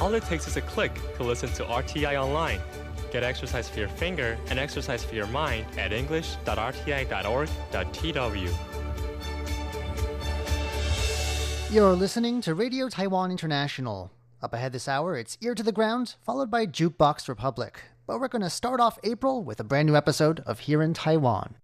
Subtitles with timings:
[0.00, 2.60] All it takes is a click to listen to RTI online.
[3.10, 8.54] Get exercise for your finger and exercise for your mind at english.rti.org.tw.
[11.70, 14.10] You're listening to Radio Taiwan International.
[14.40, 17.80] Up ahead this hour, it's Ear to the Ground, followed by Jukebox Republic.
[18.06, 20.94] But we're going to start off April with a brand new episode of Here in
[20.94, 21.56] Taiwan.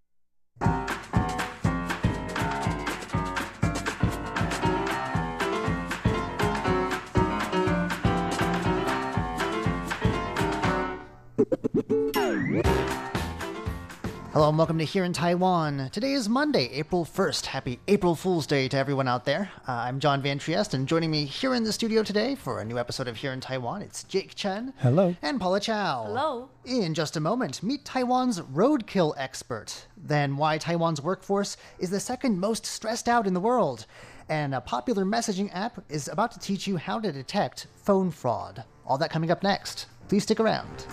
[14.34, 15.90] Hello and welcome to Here in Taiwan.
[15.92, 17.46] Today is Monday, April 1st.
[17.46, 19.52] Happy April Fool's Day to everyone out there.
[19.68, 22.64] Uh, I'm John Van Trieste, and joining me here in the studio today for a
[22.64, 24.74] new episode of Here in Taiwan, it's Jake Chen.
[24.78, 25.14] Hello.
[25.22, 26.06] And Paula Chow.
[26.08, 26.48] Hello.
[26.64, 29.86] In just a moment, meet Taiwan's roadkill expert.
[29.96, 33.86] Then, why Taiwan's workforce is the second most stressed out in the world.
[34.28, 38.64] And a popular messaging app is about to teach you how to detect phone fraud.
[38.84, 39.86] All that coming up next.
[40.08, 40.86] Please stick around.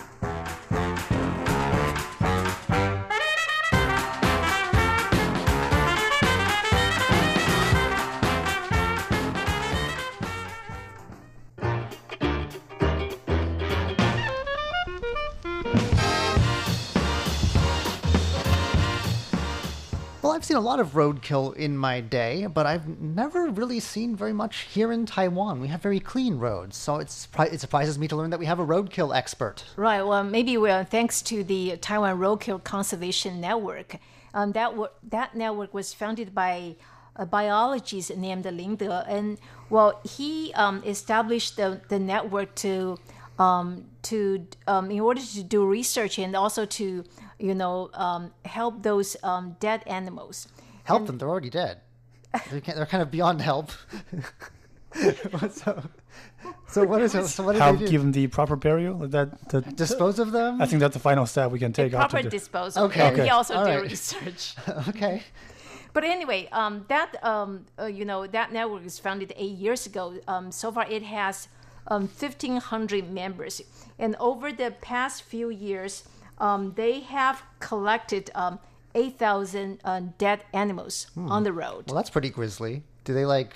[20.32, 24.16] Well, I've seen a lot of roadkill in my day, but I've never really seen
[24.16, 25.60] very much here in Taiwan.
[25.60, 28.58] We have very clean roads, so it's, it surprises me to learn that we have
[28.58, 29.66] a roadkill expert.
[29.76, 30.00] Right.
[30.00, 33.96] Well, maybe well, thanks to the Taiwan Roadkill Conservation Network.
[34.32, 34.72] Um, that
[35.10, 36.76] that network was founded by
[37.14, 39.36] a biologist named Lin De, and
[39.68, 42.96] well, he um, established the, the network to
[43.38, 47.04] um, to um, in order to do research and also to
[47.42, 50.48] you know um, help those um, dead animals.
[50.84, 51.80] Help them, they're already dead.
[52.50, 53.70] They can't, they're kind of beyond help.
[55.50, 55.82] so,
[56.68, 57.26] so what is it?
[57.26, 57.88] So what do How they do?
[57.88, 58.96] give them the proper burial?
[58.98, 60.60] That, that Dispose of them?
[60.60, 62.84] I think that's the final step we can take Proper disposal.
[62.84, 63.00] Okay.
[63.02, 63.24] And Okay.
[63.24, 63.82] he also All do right.
[63.82, 64.54] research.
[64.88, 65.22] okay.
[65.92, 70.14] But anyway, um, that um, uh, you know that network was founded eight years ago.
[70.26, 71.48] Um, so far, it has
[71.86, 73.60] um, 1,500 members,
[73.98, 76.04] and over the past few years,
[76.42, 78.58] um, they have collected um,
[78.94, 81.84] 8,000 uh, dead animals on the road.
[81.86, 82.82] Well, that's pretty grisly.
[83.04, 83.54] Do they like,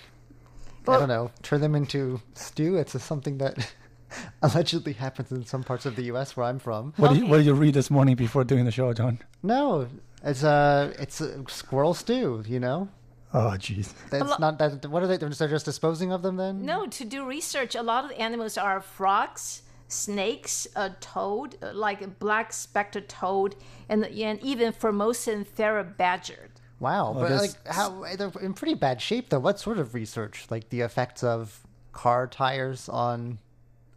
[0.89, 2.77] I don't know, turn them into stew?
[2.77, 3.73] It's just something that
[4.43, 6.37] allegedly happens in some parts of the U.S.
[6.37, 6.95] where I'm from.
[6.97, 9.19] what, did you, what did you read this morning before doing the show, John?
[9.43, 9.89] No,
[10.25, 12.43] it's a it's a squirrel stew.
[12.47, 12.89] You know,
[13.35, 13.93] Oh, jeez.
[14.11, 14.87] that's not that.
[14.87, 15.17] What are they?
[15.19, 16.65] They're just disposing of them then?
[16.65, 21.73] No, to do research, a lot of the animals are frogs, snakes, a toad, uh,
[21.75, 23.57] like a black spectacled toad,
[23.89, 26.49] and, and even Formosan ferret badger.
[26.81, 29.39] Wow, but that's- like how they're in pretty bad shape though.
[29.39, 30.47] What sort of research?
[30.51, 31.61] Like the effects of
[31.93, 33.39] car tires on.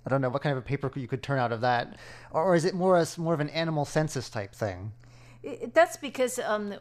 [0.05, 1.97] I don't know what kind of a paper you could turn out of that,
[2.31, 4.93] or, or is it more as more of an animal census type thing?
[5.45, 6.73] I- That's because um,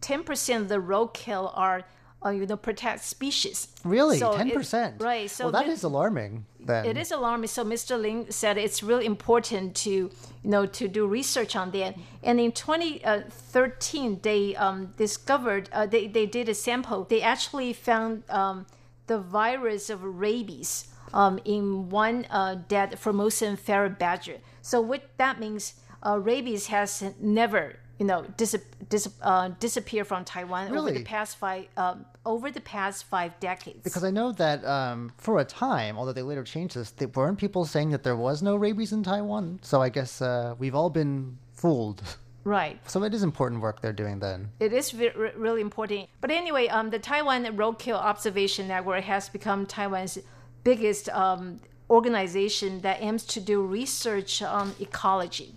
[0.00, 1.82] 10% of the roadkill are,
[2.24, 3.68] uh, you know, protect species.
[3.84, 5.00] Really, ten it- percent.
[5.00, 5.30] Right.
[5.30, 6.46] So well, that thi- is alarming.
[6.60, 7.48] Then It is alarming.
[7.48, 8.00] So Mr.
[8.00, 10.10] Ling said it's really important to, you
[10.44, 11.96] know, to do research on that.
[12.22, 17.04] And in 2013, they um, discovered, uh, they, they did a sample.
[17.04, 18.66] They actually found um,
[19.06, 24.38] the virus of rabies um, in one uh, dead Formosan ferret badger.
[24.62, 28.56] So what that means, uh, rabies has never, you know, dis-
[28.88, 33.82] dis- uh, disappeared from Taiwan over the past five um, over the past five decades.
[33.82, 37.38] Because I know that um, for a time, although they later changed this, they, weren't
[37.38, 39.60] people saying that there was no rabies in Taiwan?
[39.62, 42.02] So I guess uh, we've all been fooled.
[42.44, 42.78] right.
[42.88, 44.50] So it is important work they're doing then.
[44.60, 46.08] It is re- really important.
[46.20, 50.18] But anyway, um, the Taiwan Roadkill Observation Network has become Taiwan's
[50.62, 55.54] biggest um, organization that aims to do research on ecology.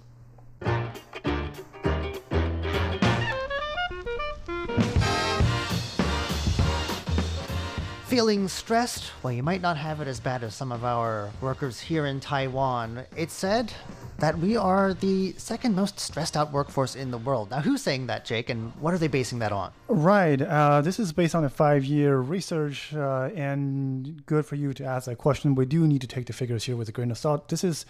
[8.08, 9.12] Feeling stressed?
[9.22, 12.22] Well, you might not have it as bad as some of our workers here in
[12.22, 13.04] Taiwan.
[13.18, 13.74] It's said
[14.20, 17.52] that we are the second most stressed out workforce in the world.
[17.52, 19.74] Now, who's saying that, Jake, and what are they basing that on?
[19.90, 20.42] Right.
[20.42, 24.86] Uh, this is based on a five year research, uh, and good for you to
[24.86, 25.54] ask that question.
[25.54, 27.50] We do need to take the figures here with a grain of salt.
[27.50, 27.86] This is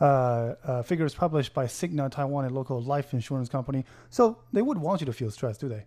[0.00, 3.84] uh, uh, figures published by Cigna Taiwan, a local life insurance company.
[4.08, 5.84] So they would want you to feel stressed, do they?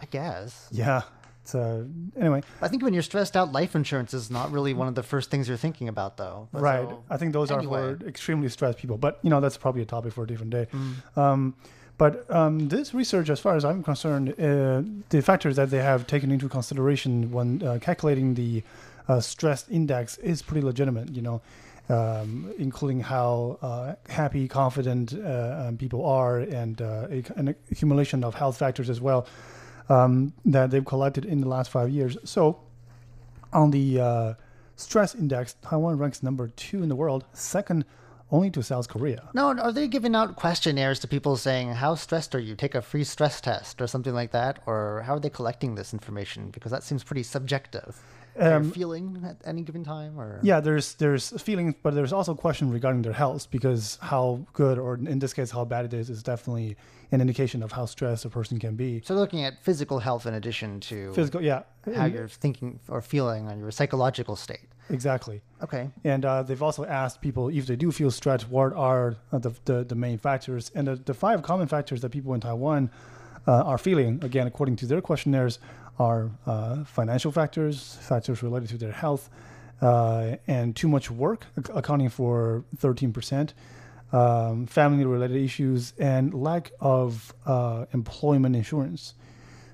[0.00, 0.68] I guess.
[0.72, 1.02] Yeah.
[1.44, 1.84] It's, uh,
[2.18, 5.02] anyway, I think when you're stressed out, life insurance is not really one of the
[5.02, 6.48] first things you're thinking about, though.
[6.50, 6.88] But right.
[6.88, 7.80] so- I think those anyway.
[7.82, 8.96] are for extremely stressed people.
[8.96, 10.68] But, you know, that's probably a topic for a different day.
[10.72, 11.18] Mm.
[11.18, 11.54] Um,
[11.98, 16.06] but um, this research, as far as I'm concerned, uh, the factors that they have
[16.06, 18.62] taken into consideration when uh, calculating the
[19.06, 21.10] uh, stress index is pretty legitimate.
[21.10, 21.42] You know,
[21.90, 28.24] um, including how uh, happy, confident uh, um, people are, and uh, a, an accumulation
[28.24, 29.26] of health factors as well
[29.88, 32.16] um, that they've collected in the last five years.
[32.24, 32.60] So,
[33.52, 34.34] on the uh,
[34.76, 37.84] stress index, Taiwan ranks number two in the world, second
[38.30, 39.28] only to South Korea.
[39.34, 42.56] No, are they giving out questionnaires to people saying, How stressed are you?
[42.56, 44.60] Take a free stress test or something like that?
[44.66, 46.50] Or how are they collecting this information?
[46.50, 48.02] Because that seems pretty subjective.
[48.36, 50.18] Their Um, feeling at any given time?
[50.18, 54.40] or Yeah, there's there's feelings, but there's also a question regarding their health because how
[54.52, 56.76] good or in this case how bad it is is definitely
[57.12, 59.00] an indication of how stressed a person can be.
[59.04, 61.62] So looking at physical health in addition to Physical, yeah,
[61.94, 64.66] how you're thinking or feeling on your psychological state.
[64.90, 65.40] exactly.
[65.62, 65.90] Okay.
[66.02, 69.84] And uh, they've also asked people if they do feel stressed, what are the, the,
[69.84, 70.72] the main factors?
[70.74, 72.90] And the, the five common factors that people in Taiwan
[73.46, 75.58] uh, are feeling, again, according to their questionnaires,
[75.98, 79.30] are uh, financial factors, factors related to their health,
[79.80, 83.52] uh, and too much work, accounting for 13%,
[84.12, 89.14] um, family related issues, and lack of uh, employment insurance.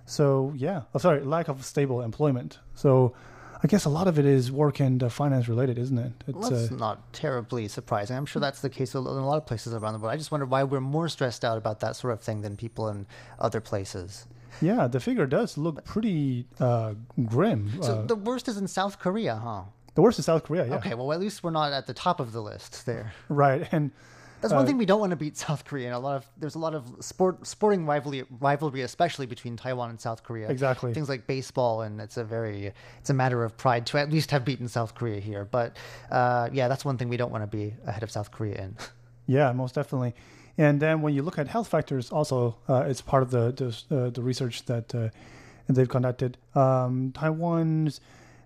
[0.07, 2.59] So, yeah, oh, sorry, lack of stable employment.
[2.75, 3.15] So,
[3.63, 6.13] I guess a lot of it is work and uh, finance related, isn't it?
[6.27, 8.17] It's, Well, that's uh, not terribly surprising.
[8.17, 10.15] I'm sure that's the case in a lot of places around the world.
[10.15, 12.89] I just wonder why we're more stressed out about that sort of thing than people
[12.89, 13.07] in
[13.39, 14.27] other places.
[14.61, 16.95] Yeah, the figure does look pretty uh,
[17.25, 17.71] grim.
[17.83, 19.63] So uh, the worst is in South Korea, huh?
[19.95, 20.77] the worst is South Korea, yeah.
[20.77, 23.13] Okay, well, at least we're not at the top of the list there.
[23.29, 23.91] Right, and
[24.41, 25.87] That's Uh, one thing we don't want to beat South Korea.
[25.89, 29.91] And a lot of there's a lot of sport sporting rivalry rivalry, especially between Taiwan
[29.91, 30.49] and South Korea.
[30.49, 30.95] Exactly.
[30.95, 34.31] Things like baseball, and it's a very it's a matter of pride to at least
[34.31, 35.45] have beaten South Korea here.
[35.45, 35.77] But
[36.11, 38.77] uh, yeah, that's one thing we don't want to be ahead of South Korea in.
[39.27, 40.15] Yeah, most definitely.
[40.61, 43.97] And then when you look at health factors, also uh, it's part of the the,
[43.97, 45.09] uh, the research that uh,
[45.71, 46.37] they've conducted.
[46.55, 48.03] Um, Taiwan's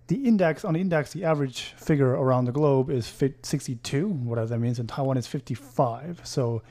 [0.07, 4.47] the index on the index, the average figure around the globe is fit 62, whatever
[4.47, 6.21] that means, and Taiwan is 55.
[6.23, 6.61] So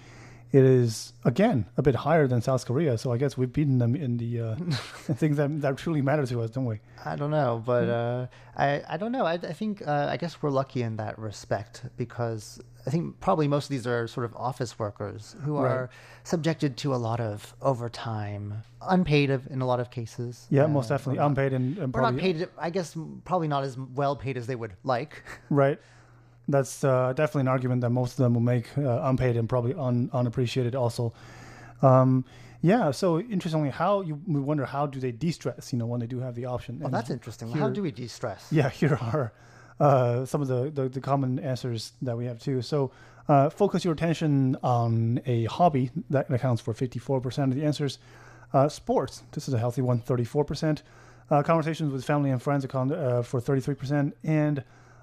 [0.55, 2.97] it is again a bit higher than South Korea.
[3.03, 4.55] So I guess we've beaten them in the uh,
[5.23, 6.79] things that that truly matter to us, don't we?
[7.05, 8.23] I don't know, but Mm-hmm.
[8.23, 9.25] uh, I I don't know.
[9.33, 13.49] I, I think uh, I guess we're lucky in that respect because I think probably
[13.49, 15.71] most of these are sort of office workers who Right.
[15.73, 15.91] are
[16.23, 18.62] subjected to a lot of overtime,
[18.97, 20.47] unpaid of- in a lot of cases.
[20.51, 22.49] Yeah, Uh, most definitely unpaid and, and Or not probably paid.
[22.59, 25.23] I guess probably not as well paid as they would like.
[25.51, 25.79] Right.
[26.49, 29.75] That's uh, definitely an argument that most of them will make uh, unpaid and probably
[29.75, 31.12] un- unappreciated also.
[31.82, 32.25] Um,
[32.61, 32.91] yeah.
[32.91, 35.73] So interestingly, how you we wonder how do they de-stress?
[35.73, 36.79] You know, when they do have the option.
[36.79, 37.50] Well, And that's interesting.
[37.52, 38.49] How do we de-stress?
[38.50, 39.32] Yeah, here are
[39.81, 42.62] uh, some of the, the, the common answers that we have too.
[42.62, 42.91] So,
[43.29, 47.99] uh, focus your attention on a hobby that accounts for 54% of the answers.
[48.52, 50.82] Uh, sports, this is a healthy one, 34%.
[51.31, 54.12] Uh, conversations with family and friends account uh, for 33%.
[54.23, 54.62] And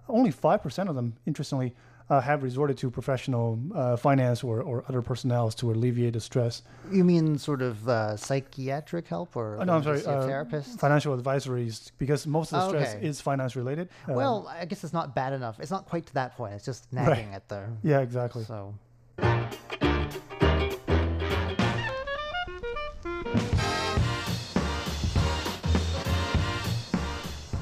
[0.10, 1.74] only 5% of them, interestingly,
[2.10, 6.62] uh, have resorted to professional uh, finance or, or other personnel to alleviate the stress.
[6.92, 10.00] You mean sort of uh, psychiatric help or Oh, no, I'm sorry.
[10.00, 10.78] to see a uh, therapist?
[10.80, 13.06] Financial advisories, because most of the Oh, stress okay.
[13.08, 13.88] is finance related.
[14.10, 15.60] Uh, Well, I guess it's not bad enough.
[15.62, 16.54] It's not quite to that point.
[16.56, 17.70] It's just nagging at the.
[17.82, 18.44] yeah, exactly.
[18.44, 18.74] So.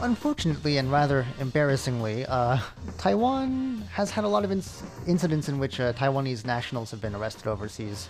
[0.01, 2.57] Unfortunately and rather embarrassingly, uh,
[2.97, 7.15] Taiwan has had a lot of inc- incidents in which uh, Taiwanese nationals have been
[7.15, 8.07] arrested overseas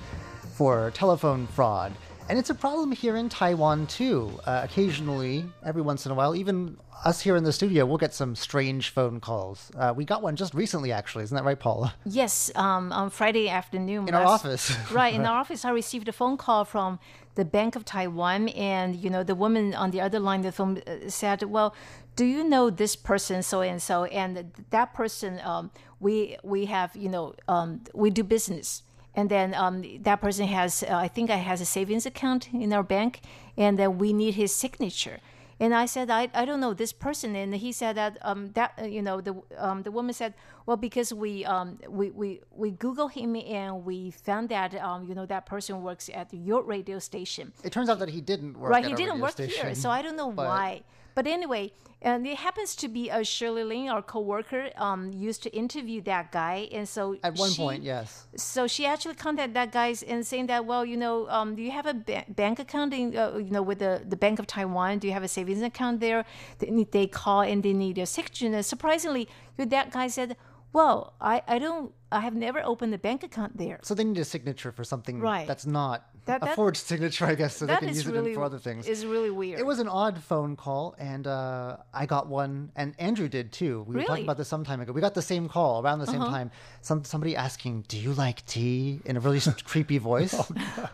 [0.53, 1.93] for telephone fraud.
[2.29, 4.39] And it's a problem here in Taiwan too.
[4.45, 8.13] Uh, occasionally, every once in a while, even us here in the studio, we'll get
[8.13, 9.71] some strange phone calls.
[9.75, 11.23] Uh, we got one just recently, actually.
[11.23, 11.95] Isn't that right, Paula?
[12.05, 14.07] Yes, um, on Friday afternoon.
[14.07, 14.75] In our last- office.
[14.91, 16.99] right, in our office, I received a phone call from
[17.33, 20.51] the Bank of Taiwan, and you know the woman on the other line of the
[20.51, 21.73] phone uh, said, "Well,
[22.15, 26.95] do you know this person so and so?" And that person, um, we we have
[26.95, 28.83] you know um, we do business.
[29.19, 32.71] And then um, that person has, uh, I think, I has a savings account in
[32.71, 33.19] our bank,
[33.57, 35.19] and then we need his signature.
[35.59, 37.35] And I said, I, I don't know this person.
[37.35, 40.35] And he said that um, that uh, you know the um, the woman said,
[40.69, 45.15] well, because we um we we we Google him and we found that um you
[45.17, 47.45] know that person works at your radio station.
[47.67, 49.65] It turns out that he didn't work right, he didn't work station.
[49.65, 50.69] here, so I don't know but- why.
[51.15, 55.49] But anyway, and it happens to be a Shirley Lin, our coworker, um, used to
[55.63, 58.27] interview that guy, and so At one she- point, yes.
[58.37, 61.71] so she actually contacted that guy and saying that, well, you know, um, do you
[61.79, 64.99] have a ba- bank account, in, uh, you know, with the, the Bank of Taiwan?
[64.99, 66.23] Do you have a savings account there?
[66.59, 68.45] They, they call and they need a signature.
[68.45, 70.37] And surprisingly, that guy said,
[70.73, 73.79] well, I, I don't, I have never opened a bank account there.
[73.83, 75.47] So they need a signature for something Right.
[75.47, 78.35] that's not That- a forged signature, I guess, so they can use it really in
[78.35, 78.87] for other things.
[78.87, 79.59] Is really weird.
[79.59, 83.83] It was an odd phone call, and uh, I got one, and Andrew did too.
[83.87, 84.23] We were talking Uh-huh.
[84.31, 84.91] about this some time ago.
[84.91, 86.51] We got the same call around the same time.
[86.81, 90.35] Some somebody asking, "Do you like tea?" in a really creepy voice.
[90.35, 90.89] Oh,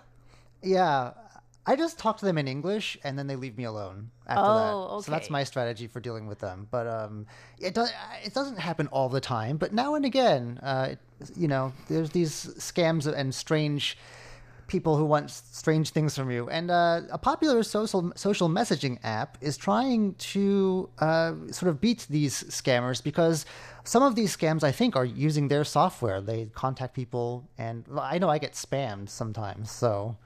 [0.61, 1.11] yeah,
[1.67, 4.97] I just talk to them in English, and then they leave me alone after Oh,
[4.97, 5.05] that.
[5.05, 6.67] So that's my strategy for dealing with them.
[6.69, 7.25] But um,
[7.59, 7.91] it does
[8.23, 10.99] it doesn't happen all the time, but now and again, uh, it,
[11.35, 13.97] you know, there's these scams and strange
[14.67, 16.49] people who want strange things from you.
[16.49, 22.05] And uh, a popular social social messaging app is trying to uh, sort of beat
[22.09, 23.45] these scammers because
[23.83, 26.21] some of these scams, I think, are using their software.
[26.21, 29.71] They contact people, and I know I get spammed sometimes.
[29.71, 30.17] So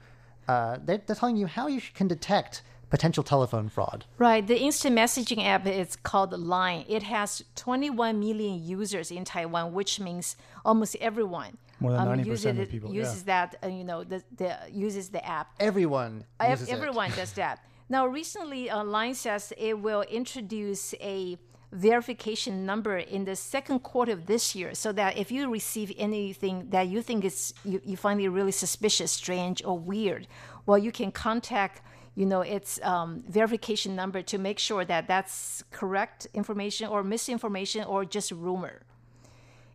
[0.50, 2.52] uh, they're, they're telling you how you can detect
[2.94, 4.04] potential telephone fraud.
[4.18, 4.44] Right.
[4.52, 6.84] The instant messaging app is called Line.
[6.96, 10.26] It has 21 million users in Taiwan, which means
[10.64, 13.14] almost everyone More than 90% uses of it- people, yeah.
[13.26, 13.48] that.
[13.62, 14.50] Uh, you know, the, the
[14.86, 15.46] uses the app.
[15.60, 16.72] Everyone Ev- uses it.
[16.76, 17.56] Everyone does that.
[17.88, 21.38] Now, recently, uh, Line says it will introduce a
[21.72, 26.68] verification number in the second quarter of this year, so that if you receive anything
[26.70, 30.26] that you think is you, you find it really suspicious, strange, or weird,
[30.66, 31.82] well, you can contact
[32.16, 37.84] you know its um, verification number to make sure that that's correct information or misinformation
[37.84, 38.82] or just rumor.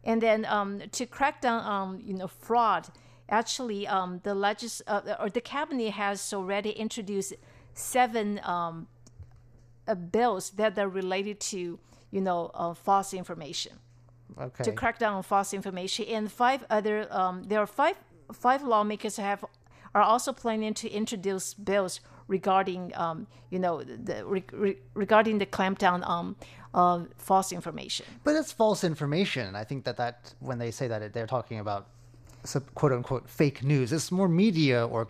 [0.03, 2.87] And then um, to crack down on you know fraud,
[3.29, 7.33] actually um, the legis- uh, or the cabinet has already introduced
[7.73, 8.87] seven um,
[9.87, 11.79] uh, bills that are related to
[12.11, 13.73] you know uh, false information
[14.37, 14.63] Okay.
[14.63, 17.95] to crack down on false information, and five other um, there are five
[18.33, 19.45] five lawmakers have
[19.93, 25.45] are also planning to introduce bills regarding um, you know the re- re- regarding the
[25.45, 26.35] clampdown on
[26.73, 28.05] uh, false information.
[28.25, 29.55] But it's false information.
[29.55, 31.87] I think that that when they say that they're talking about
[32.73, 33.93] quote unquote fake news.
[33.93, 35.07] It's more media or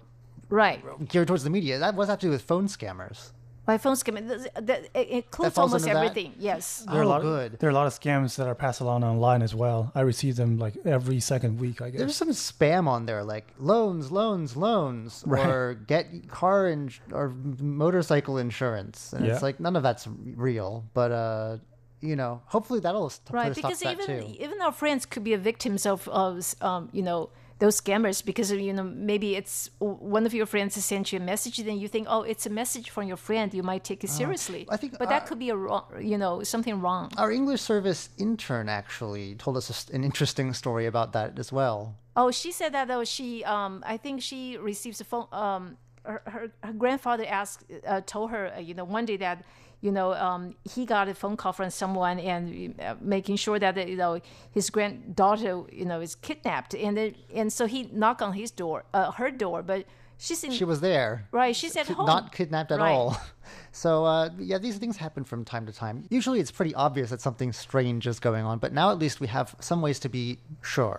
[0.49, 0.79] Right.
[1.09, 1.79] geared towards the media.
[1.79, 3.31] That was have to do with phone scammers.
[3.65, 6.05] By phone skimming, th- th- it includes almost under that?
[6.05, 6.33] everything.
[6.37, 6.85] Yes.
[6.87, 7.57] There are a Oh, lot, good.
[7.59, 9.91] There are a lot of scams that are passed along online as well.
[9.95, 11.81] I receive them like every second week.
[11.81, 11.99] I guess.
[11.99, 17.29] There's some spam on there like loans, loans, loans, or get car in- or
[17.59, 19.33] motorcycle insurance, and Yeah.
[19.33, 20.85] it's like none of that's real.
[20.93, 21.57] But uh,
[22.01, 24.35] you know, hopefully that'll st- put right a stop because to that even too.
[24.43, 28.73] even our friends could be victims of of um, you know those scammers because you
[28.73, 32.05] know maybe it's one of your friends has sent you a message then you think
[32.09, 34.65] oh it's a message from your friend you might take it seriously.
[34.67, 37.11] Oh, I think, but that uh, could be a wrong you know something wrong.
[37.17, 41.95] Our English service intern actually told us an interesting story about that as well.
[42.15, 43.05] oh she said that though.
[43.05, 48.01] She um I think she receives a phone um her, her, her grandfather asked uh,
[48.05, 49.43] told her uh, you know one day that
[49.85, 50.41] you know um,
[50.73, 52.43] he got a phone call from someone and
[52.81, 54.13] uh, making sure that you know
[54.57, 58.77] his granddaughter you know is kidnapped and then and so he knocked on his door
[58.93, 59.85] uh, her door but
[60.17, 61.11] she's in She was there.
[61.41, 62.91] right she's at ki- home not kidnapped at Right.
[62.93, 63.09] all.
[63.71, 65.95] So uh, yeah, these things happen from time to time.
[66.09, 69.27] Usually, it's pretty obvious that something strange is going on, but now at least we
[69.27, 70.97] have some ways to be sure.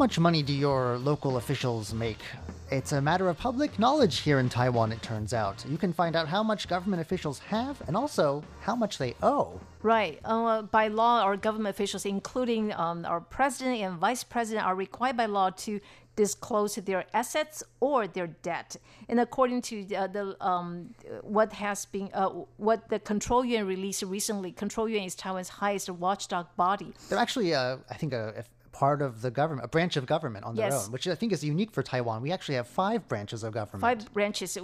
[0.00, 2.22] Much money do your local officials make?
[2.70, 5.62] It's a matter of public knowledge here in Taiwan, it turns out.
[5.68, 9.60] You can find out how much government officials have and also how much they owe.
[9.82, 10.18] Right.
[10.24, 15.18] Uh, by law, our government officials, including um, our president and vice president, are required
[15.18, 15.80] by law to
[16.16, 18.76] disclose their assets or their debt.
[19.10, 20.94] And according to uh, the um,
[21.36, 25.90] what has been uh, what the Control Yuan released recently, Control Yuan is Taiwan's highest
[25.90, 26.94] watchdog body.
[27.08, 28.44] They're actually, uh, I think, a, a
[28.80, 30.86] part of the government, a branch of government on their Yes.
[30.86, 32.16] own, which I think is unique for Taiwan.
[32.26, 33.82] We actually have five branches of government.
[33.82, 34.62] Five branches, uh,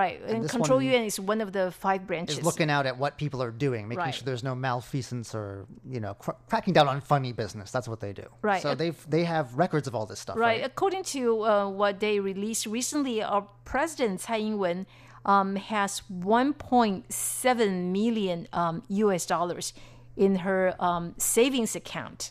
[0.00, 0.16] right?
[0.26, 2.38] And, this Control Yuan is one of the five branches.
[2.38, 4.14] is looking out at what people are doing, making Right.
[4.14, 5.48] sure there's no malfeasance or
[5.94, 7.70] you know cr- cracking down on funny business.
[7.70, 8.26] That's what they do.
[8.50, 8.62] Right.
[8.62, 10.36] So they they have records of all this stuff.
[10.36, 10.48] Right.
[10.48, 10.64] Right.
[10.72, 14.86] According to uh, what they released recently, our president Tsai Ing-wen
[15.26, 19.26] um, has 1.7 million um, U.S.
[19.26, 19.72] dollars
[20.16, 22.30] in her um, savings account,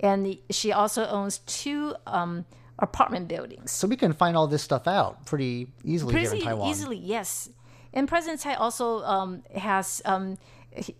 [0.00, 2.44] and she also owns two um,
[2.78, 3.70] apartment buildings.
[3.70, 6.68] So we can find all this stuff out pretty easily here in Taiwan.
[6.68, 7.48] easily, yes.
[7.92, 10.00] And President Tsai also um, has.
[10.04, 10.38] Um,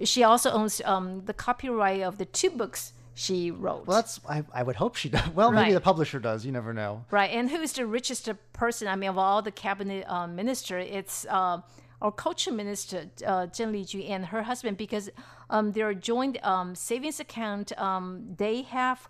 [0.02, 3.86] she also owns um, the copyright of the two books she wrote.
[3.86, 5.28] Well, that's I, I would hope she does.
[5.34, 5.74] Well, maybe Right.
[5.74, 6.44] the publisher does.
[6.44, 7.04] You never know.
[7.10, 8.88] Right, and who is the richest person?
[8.88, 11.60] I mean, of all the cabinet uh, minister, it's uh,
[12.02, 15.08] our culture minister uh, Zheng Lijun and her husband because
[15.50, 19.08] um, their joint um, savings account um, they have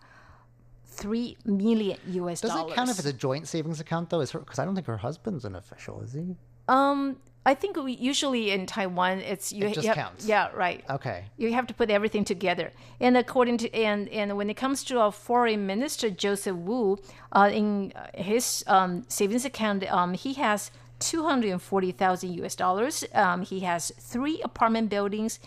[0.85, 2.41] three million U.S.
[2.41, 2.65] Does dollars.
[2.65, 4.21] Does it count if it's a joint savings account though?
[4.21, 6.37] Is her because I don't think her husband's an official, is he?
[6.69, 7.17] Um,
[7.47, 10.27] I think we usually in Taiwan, it's you, It just you have- counts.
[10.27, 10.85] Yeah, right.
[10.91, 11.25] Okay.
[11.39, 12.71] You have to put everything together.
[13.01, 16.99] And according to and and when it comes to our foreign minister Joseph Wu,
[17.33, 22.55] uh, in his um, savings account, um, he has two hundred and forty thousand U.S.
[22.55, 23.05] dollars.
[23.15, 25.41] Um, he has three apartment buildings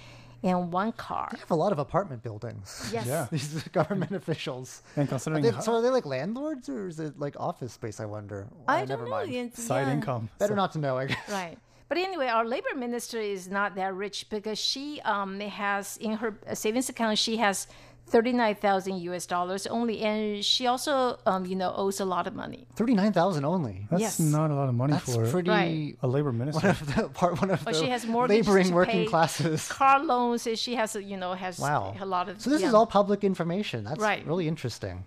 [0.44, 1.30] and one car.
[1.34, 2.90] I have a lot of apartment buildings.
[2.94, 3.06] Yes.
[3.08, 3.28] Yeah.
[3.32, 4.84] These government officials.
[4.96, 7.74] And Are considering they- ho- so are they like landlords or is it like office
[7.74, 8.00] space?
[8.00, 8.48] I wonder.
[8.68, 9.10] I Uh, don't never know.
[9.12, 9.32] mind.
[9.34, 9.94] It's- side yeah.
[9.94, 10.30] income.
[10.40, 10.98] Better not to know.
[10.98, 11.18] I guess.
[11.30, 11.58] Right.
[11.90, 16.34] But anyway, our labor minister is not that rich because she um, has in her
[16.54, 17.68] savings account she has
[18.08, 19.26] thirty nine thousand U.S.
[19.26, 22.68] dollars only, and she also um, you know owes a lot of money.
[22.76, 23.88] Thirty-nine thousand only.
[23.90, 24.20] That's Yes.
[24.20, 25.50] not a lot of money That's for pretty.
[25.50, 25.96] Right.
[26.02, 26.60] a labor minister.
[26.68, 27.42] One of the part.
[27.42, 29.68] One of But the she has laboring to working pay, classes.
[29.68, 30.48] car loans.
[30.56, 31.96] She has you know has Wow.
[32.00, 32.42] a lot of.
[32.42, 32.68] So this yeah.
[32.70, 33.84] is all public information.
[33.84, 34.26] That's Right.
[34.28, 35.06] really interesting.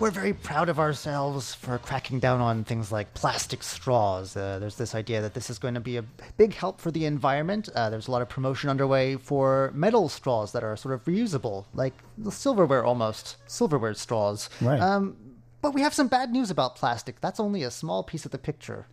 [0.00, 4.36] We're very proud of ourselves for cracking down on things like plastic straws.
[4.36, 6.02] Uh, there's this idea that this is going to be a
[6.36, 7.68] big help for the environment.
[7.74, 11.66] Uh, there's a lot of promotion underway for metal straws that are sort of reusable,
[11.74, 11.94] like
[12.28, 14.50] silverware almost, silverware straws.
[14.60, 14.80] Right.
[14.80, 15.16] Um,
[15.62, 17.20] but we have some bad news about plastic.
[17.20, 18.86] That's only a small piece of the picture.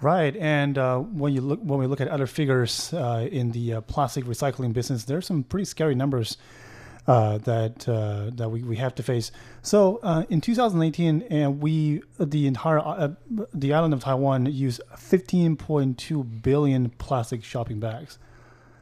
[0.00, 3.74] Right, and uh, when you look when we look at other figures uh, in the
[3.74, 6.36] uh, plastic recycling business, there's some pretty scary numbers
[7.06, 9.30] uh, that uh, that we, we have to face.
[9.62, 13.14] So uh, in 2018, and we the entire uh,
[13.54, 18.18] the island of Taiwan used 15.2 billion plastic shopping bags.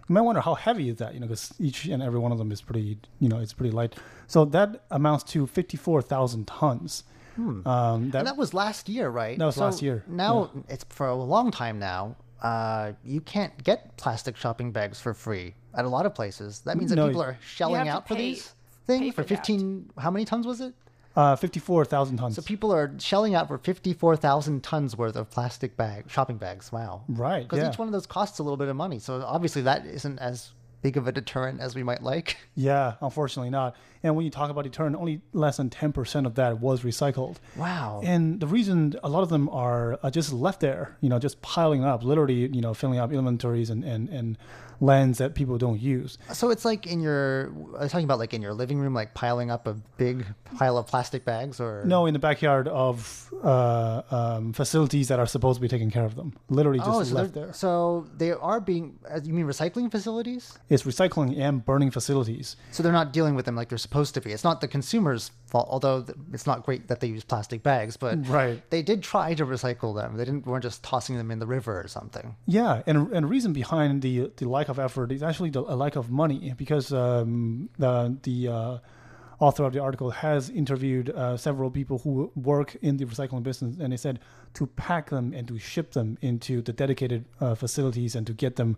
[0.09, 2.37] You might wonder how heavy is that, you know, because each and every one of
[2.37, 3.95] them is pretty, you know, it's pretty light.
[4.26, 7.04] So that amounts to 54,000 tons.
[7.38, 9.38] Um, that, And that was last year, right?
[9.38, 12.16] That was last year, Now it's for a long time now.
[12.43, 16.61] Uh, you can't get plastic shopping bags for free at a lot of places.
[16.61, 18.54] That means that No, people are shelling out for pay- these
[18.87, 19.37] pay things for for that.
[19.38, 19.90] 15.
[19.99, 20.75] How many tons was it?
[21.16, 22.35] uh, 54,000 tons.
[22.35, 26.73] So people are shelling out for 54,000 tons worth of plastic bag shopping bags.
[26.73, 27.04] Wow.
[27.09, 27.71] Right, Because yeah.
[27.71, 28.99] each one of those costs a little bit of money.
[28.99, 30.50] So obviously that isn't as
[30.83, 32.37] big of a deterrent as we might like.
[32.57, 33.76] Yeah, unfortunately not.
[34.04, 37.37] And when you talk about deterrent, only less than 10% of that was recycled.
[37.57, 38.02] Wow.
[38.05, 41.40] And the reason a lot of them are uh, just left there, you know, just
[41.40, 44.37] piling up, literally, you know, filling up inventories and, and, and
[44.81, 46.18] lands that people don't use.
[46.35, 49.14] So it's like in your, I was talking about like in your living room, like
[49.14, 50.26] piling up a big
[50.57, 51.83] pile of plastic bags or?
[51.87, 56.05] No, in the backyard of uh, um, facilities that are supposed to be taking care
[56.05, 56.35] of them.
[56.50, 57.52] Literally just Oh, so, left there.
[57.55, 60.59] so they are being, you mean recycling facilities?
[60.68, 62.57] It's recycling and burning facilities.
[62.70, 64.33] So they're not dealing with them like they're supposed to be.
[64.33, 68.26] It's not the consumer's fault, although it's not great that they use plastic bags, but
[68.28, 68.62] Right.
[68.70, 70.16] they did try to recycle them.
[70.16, 72.37] They didn't weren't just tossing them in the river or something.
[72.46, 75.76] Yeah, and and the reason behind the the lack of effort is actually the, a
[75.76, 78.78] lack of money because um, the the uh,
[79.38, 83.76] author of the article has interviewed uh, several people who work in the recycling business,
[83.80, 84.18] and they said
[84.54, 88.57] to pack them and to ship them into the dedicated uh, facilities and to get
[88.57, 88.76] them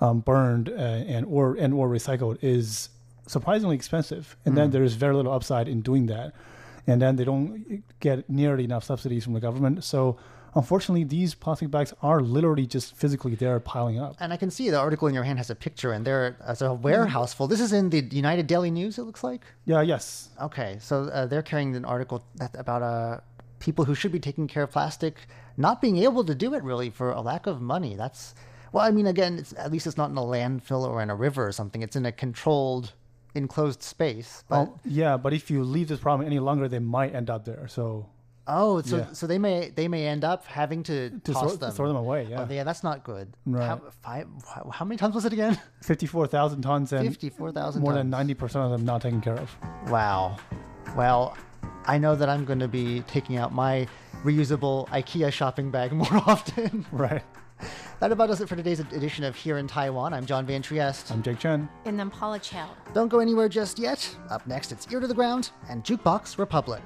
[0.00, 0.72] um, burned uh,
[1.14, 2.90] and or and or recycled is
[3.26, 6.34] surprisingly expensive, and then there is very little upside in doing that,
[6.86, 10.16] and then they don't get nearly enough subsidies from the government, so.
[10.56, 14.14] Unfortunately, these plastic bags are literally just physically there piling up.
[14.20, 16.62] And I can see the article in your hand has a picture, and there as
[16.62, 17.48] a warehouse full.
[17.48, 18.96] This is in the United Daily News.
[18.96, 19.40] It looks like.
[19.64, 20.28] Yeah, yes.
[20.40, 23.18] Okay, so uh, they're carrying an article that, about uh,
[23.58, 26.90] people who should be taking care of plastic not being able to do it really
[26.90, 27.96] for a lack of money.
[27.96, 28.34] That's
[28.72, 31.14] well, I mean, again, it's, at least it's not in a landfill or in a
[31.14, 31.80] river or something.
[31.80, 32.92] It's in a controlled,
[33.34, 34.44] enclosed space.
[34.48, 37.44] But Well, yeah, but if you leave this problem any longer, they might end up
[37.44, 37.66] there.
[37.68, 38.06] So
[38.46, 39.12] oh, so yeah.
[39.12, 41.96] so they may they may end up having to, To toss throw- them, throw them
[41.96, 42.46] away, yeah.
[42.48, 43.36] Oh, yeah, that's not good.
[43.46, 43.66] Right.
[43.66, 44.26] How, five,
[44.72, 45.58] how, many tons was it again?
[45.82, 49.56] fifty-four thousand tons and 54,000 more than ninety percent of them not taken care of.
[49.88, 50.36] Wow.
[50.96, 51.36] Well,
[51.86, 53.86] I know that I'm going to be taking out my
[54.22, 56.86] reusable IKEA shopping bag more often.
[56.92, 57.22] Right.
[58.04, 60.12] That about does it for today's edition of Here in Taiwan.
[60.12, 61.10] I'm John Van Trieste.
[61.10, 61.66] I'm Jake Chen.
[61.86, 62.68] And I'm Paula Chow.
[62.92, 64.14] Don't go anywhere just yet.
[64.28, 66.82] Up next, it's Ear to the Ground and Jukebox Republic.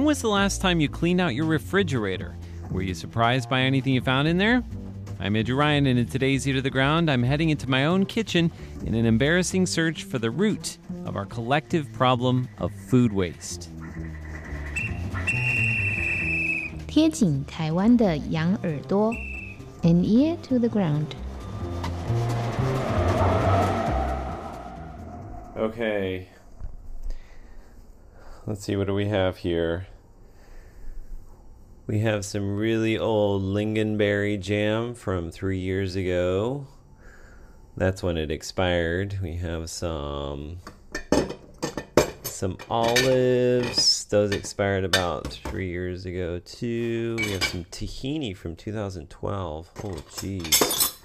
[0.00, 2.34] When was the last time you cleaned out your refrigerator?
[2.70, 4.64] Were you surprised by anything you found in there?
[5.20, 8.06] I'm Andrew Ryan, and in today's Ear to the Ground, I'm heading into my own
[8.06, 8.50] kitchen
[8.84, 13.68] in an embarrassing search for the root of our collective problem of food waste.
[16.86, 19.12] 贴紧台湾的羊耳朵，
[19.82, 21.14] an ear to the ground。
[25.56, 26.28] Okay.
[28.46, 29.86] Let's see, what do we have here?
[31.91, 36.65] We have some really old lingonberry jam from three years ago.
[37.75, 39.19] That's when it expired.
[39.21, 40.59] We have some
[42.23, 44.05] some olives.
[44.05, 47.17] Those expired about three years ago too.
[47.19, 49.71] We have some tahini from 2012.
[49.83, 50.95] Oh, jeez.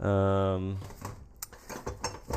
[0.00, 0.78] Um,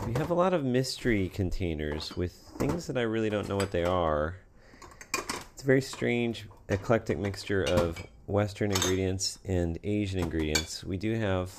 [0.07, 3.69] we have a lot of mystery containers with things that I really don't know what
[3.69, 4.37] they are.
[5.53, 10.83] It's very strange, eclectic mixture of Western ingredients and Asian ingredients.
[10.83, 11.51] We do have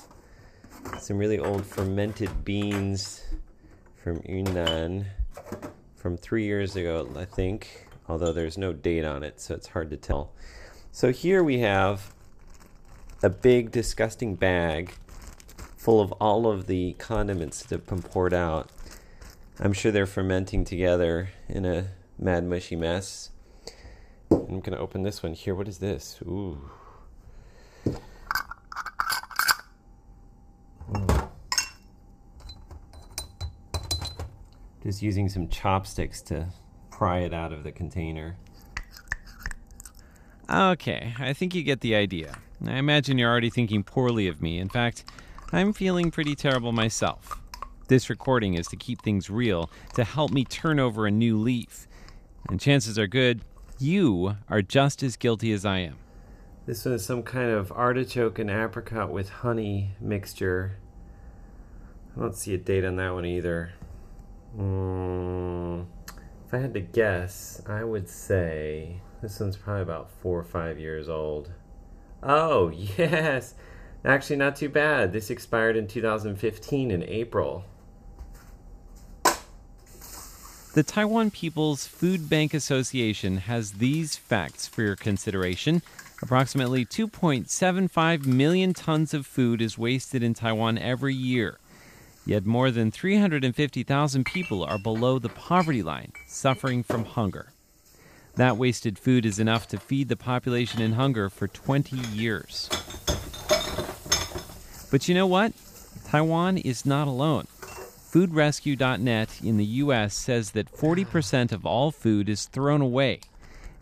[0.99, 3.23] some really old fermented beans
[3.95, 5.05] from Yunnan
[5.95, 9.89] from three years ago, I think, although there's no date on it, so it's hard
[9.89, 10.31] to tell.
[10.91, 12.13] So here we have
[13.21, 14.93] a big, disgusting bag
[15.75, 18.69] full of all of the condiments that have been poured out.
[19.59, 23.30] I'm sure they're fermenting together in a mad mushy mess.
[24.31, 25.55] I'm gonna open this one here.
[25.55, 26.19] What is this?
[26.23, 26.57] Ooh.
[30.91, 31.29] Mm.
[34.83, 36.47] Just using some chopsticks to
[36.89, 38.37] pry it out of the container.
[40.49, 42.37] Okay, I think you get the idea.
[42.65, 44.59] I imagine you're already thinking poorly of me.
[44.59, 45.05] In fact,
[45.51, 47.41] I'm feeling pretty terrible myself.
[47.87, 51.87] This recording is to keep things real, to help me turn over a new leaf.
[52.49, 53.41] And chances are good
[53.81, 55.97] you are just as guilty as I am.
[56.65, 60.77] This one is some kind of artichoke and apricot with honey mixture.
[62.15, 63.73] I don't see a date on that one either.
[64.57, 65.85] Mm,
[66.47, 70.77] if I had to guess, I would say this one's probably about four or five
[70.77, 71.51] years old.
[72.21, 73.55] Oh, yes!
[74.03, 75.13] Actually, not too bad.
[75.13, 77.65] This expired in 2015 in April.
[80.73, 85.81] The Taiwan People's Food Bank Association has these facts for your consideration.
[86.21, 91.57] Approximately 2.75 million tons of food is wasted in Taiwan every year.
[92.25, 97.51] Yet more than 350,000 people are below the poverty line, suffering from hunger.
[98.35, 102.69] That wasted food is enough to feed the population in hunger for 20 years.
[104.89, 105.51] But you know what?
[106.05, 107.47] Taiwan is not alone.
[108.11, 110.13] FoodRescue.net in the U.S.
[110.13, 113.21] says that 40% of all food is thrown away.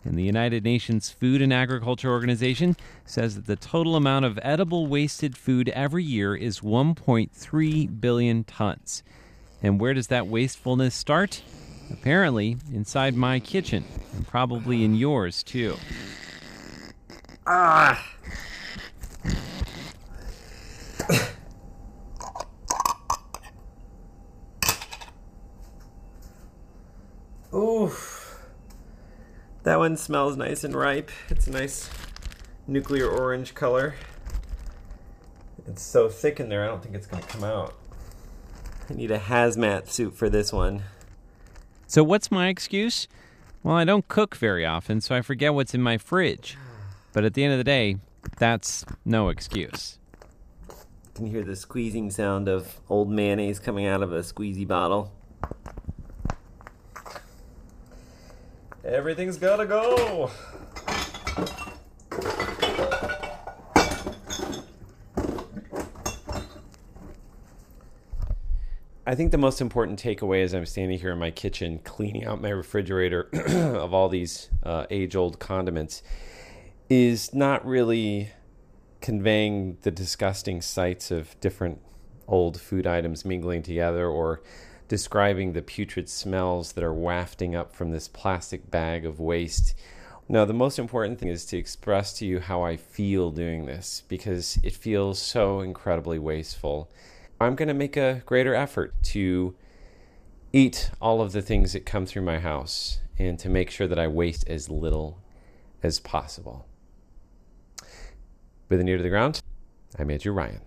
[0.04, 4.86] And the United Nations Food and Agriculture Organization says that the total amount of edible
[4.86, 9.02] wasted food every year is 1.3 billion tons.
[9.62, 11.42] And where does that wastefulness start?
[11.90, 15.76] Apparently, inside my kitchen, and probably in yours too.
[17.46, 18.06] Ah!
[29.70, 31.12] That one smells nice and ripe.
[31.28, 31.88] It's a nice
[32.66, 33.94] nuclear orange color.
[35.68, 37.74] It's so thick in there, I don't think it's going to come out.
[38.88, 40.82] I need a hazmat suit for this one.
[41.86, 43.06] So, what's my excuse?
[43.62, 46.58] Well, I don't cook very often, so I forget what's in my fridge.
[47.12, 47.98] But at the end of the day,
[48.38, 50.00] that's no excuse.
[50.68, 50.74] You
[51.14, 55.12] can hear the squeezing sound of old mayonnaise coming out of a squeezy bottle.
[59.00, 60.30] Everything's gotta go.
[69.06, 72.42] I think the most important takeaway as I'm standing here in my kitchen cleaning out
[72.42, 73.30] my refrigerator
[73.74, 76.02] of all these uh, age old condiments
[76.90, 78.28] is not really
[79.00, 81.80] conveying the disgusting sights of different
[82.28, 84.42] old food items mingling together or
[84.90, 89.72] describing the putrid smells that are wafting up from this plastic bag of waste.
[90.28, 94.02] No, the most important thing is to express to you how I feel doing this
[94.08, 96.90] because it feels so incredibly wasteful.
[97.40, 99.54] I'm going to make a greater effort to
[100.52, 103.98] eat all of the things that come through my house and to make sure that
[103.98, 105.20] I waste as little
[105.84, 106.66] as possible.
[108.68, 109.40] With an ear to the ground,
[109.96, 110.62] I'm Andrew Ryan.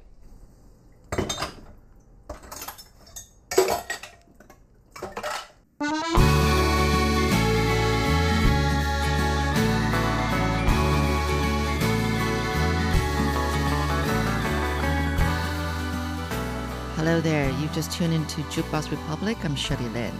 [17.13, 17.52] Hello there.
[17.62, 19.38] You've just tuned into Jukebox Republic.
[19.43, 20.12] I'm Shirley Lin.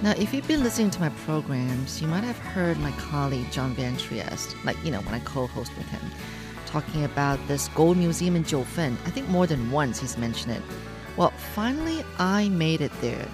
[0.00, 3.74] Now, if you've been listening to my programs, you might have heard my colleague John
[3.74, 6.00] Van Trieste, like, you know, when I co host with him,
[6.64, 8.96] talking about this gold museum in Jiufen.
[9.04, 10.62] I think more than once he's mentioned it.
[11.18, 13.28] Well, finally, I made it there.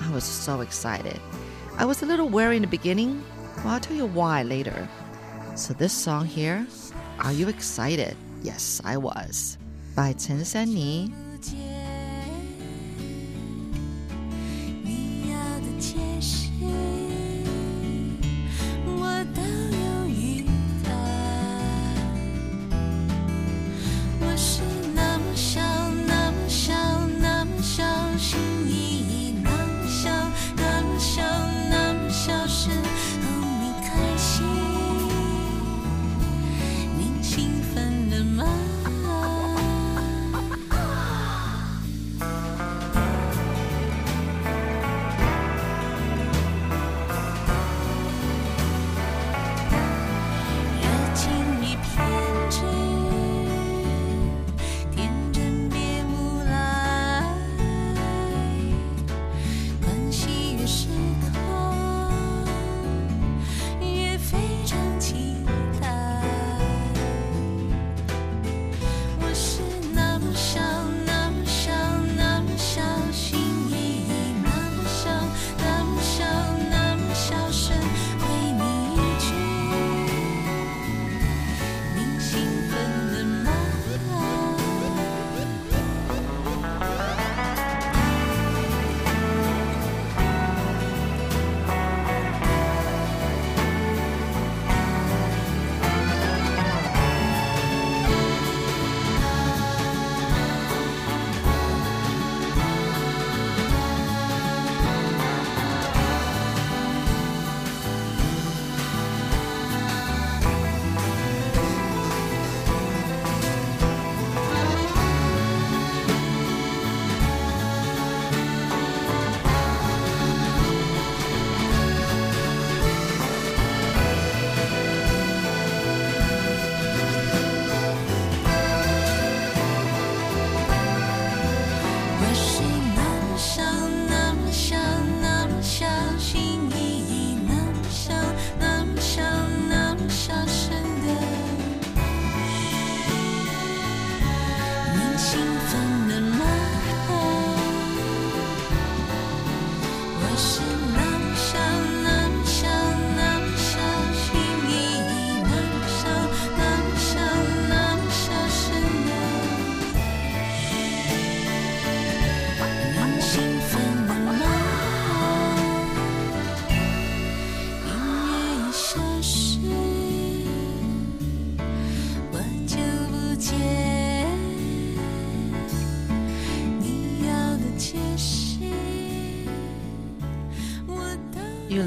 [0.00, 1.18] I was so excited.
[1.76, 3.20] I was a little wary in the beginning.
[3.64, 4.88] Well, I'll tell you why later.
[5.56, 6.64] So, this song here,
[7.18, 8.16] Are You Excited?
[8.44, 9.58] Yes, I was.
[9.96, 11.12] By Chen Sanni.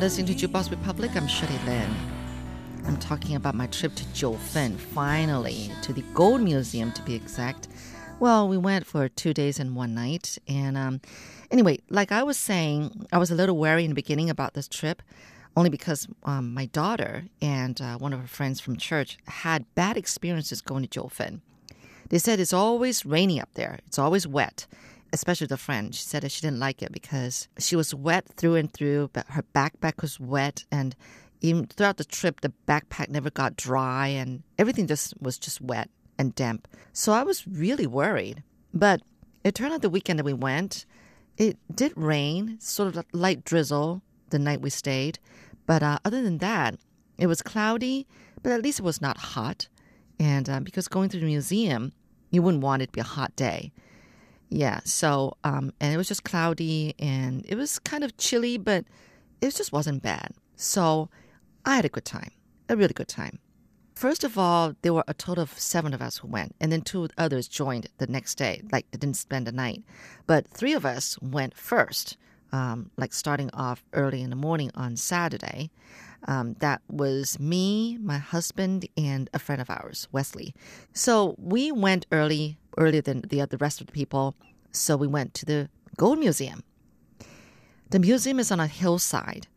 [0.03, 1.11] Listening to Jukebox Republic.
[1.15, 1.89] I'm Shirley Lin.
[2.85, 7.69] I'm talking about my trip to Jiufen, finally, to the Gold Museum to be exact.
[8.19, 10.37] Well, we went for two days and one night.
[10.45, 10.99] And um,
[11.51, 14.67] anyway, like I was saying, I was a little wary in the beginning about this
[14.67, 15.01] trip,
[15.55, 19.95] only because um, my daughter and uh, one of her friends from church had bad
[19.95, 21.39] experiences going to Jiufen.
[22.09, 24.67] They said it's always rainy up there, it's always wet
[25.13, 25.93] especially the friend.
[25.93, 29.27] She said that she didn't like it because she was wet through and through, but
[29.29, 30.95] her backpack was wet and
[31.41, 35.89] even throughout the trip the backpack never got dry and everything just was just wet
[36.17, 36.67] and damp.
[36.93, 38.43] So I was really worried.
[38.73, 39.01] But
[39.43, 40.85] it turned out the weekend that we went,
[41.37, 45.19] it did rain, sort of light drizzle the night we stayed.
[45.67, 46.75] But uh, other than that,
[47.17, 48.07] it was cloudy,
[48.41, 49.67] but at least it was not hot.
[50.19, 51.91] And uh, because going to the museum,
[52.31, 53.71] you wouldn't want it to be a hot day.
[54.49, 58.85] Yeah, so um, and it was just cloudy and it was kind of chilly, but
[59.41, 60.31] it just wasn't bad.
[60.55, 61.09] So
[61.65, 62.31] I had a good time,
[62.69, 63.39] a really good time.
[63.95, 66.81] First of all, there were a total of seven of us who went, and then
[66.81, 68.61] two others joined the next day.
[68.71, 69.83] Like they didn't spend the night,
[70.27, 72.17] but three of us went first.
[72.51, 75.71] Um, like starting off early in the morning on Saturday.
[76.27, 80.53] Um, that was me, my husband, and a friend of ours, Wesley.
[80.93, 84.35] So we went early, earlier than the the rest of the people.
[84.71, 86.63] So we went to the Gold Museum.
[87.89, 89.47] The museum is on a hillside,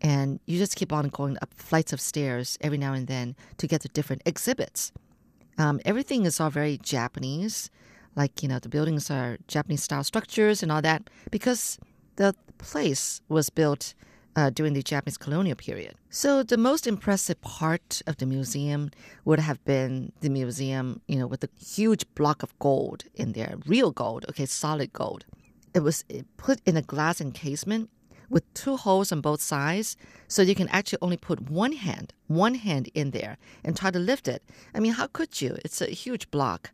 [0.00, 3.66] and you just keep on going up flights of stairs every now and then to
[3.66, 4.92] get to different exhibits.
[5.58, 7.70] Um, everything is all very Japanese,
[8.16, 11.78] like you know the buildings are Japanese style structures and all that because
[12.16, 13.94] the place was built
[14.36, 15.94] uh, during the Japanese colonial period.
[16.10, 18.90] So the most impressive part of the museum
[19.24, 23.56] would have been the museum, you know, with the huge block of gold in there,
[23.66, 25.24] real gold, okay, solid gold.
[25.74, 26.04] It was
[26.36, 27.90] put in a glass encasement
[28.28, 32.54] with two holes on both sides, so you can actually only put one hand, one
[32.54, 34.42] hand in there and try to lift it.
[34.74, 35.58] I mean, how could you?
[35.64, 36.70] It's a huge block.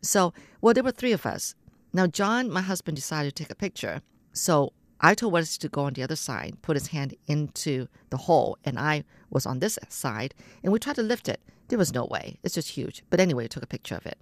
[0.00, 1.54] So, well, there were three of us.
[1.92, 4.00] Now, John, my husband, decided to take a picture.
[4.32, 8.16] So I told Wesley to go on the other side, put his hand into the
[8.16, 11.40] hole, and I was on this side, and we tried to lift it.
[11.68, 12.38] There was no way.
[12.42, 13.02] It's just huge.
[13.10, 14.18] But anyway, I took a picture of it.